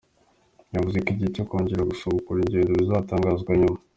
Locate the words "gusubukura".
1.91-2.37